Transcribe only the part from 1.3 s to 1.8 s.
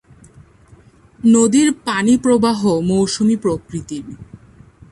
নদীর